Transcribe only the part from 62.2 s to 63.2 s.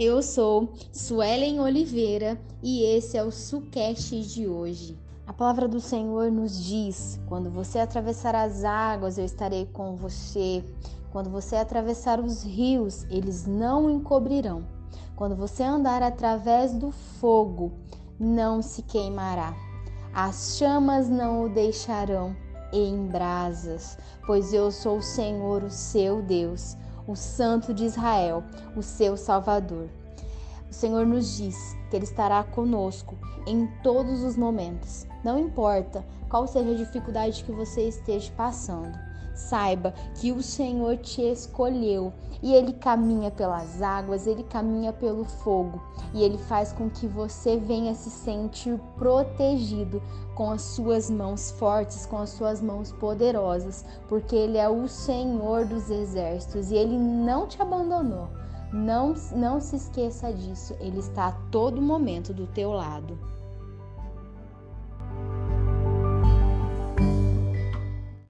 do teu lado.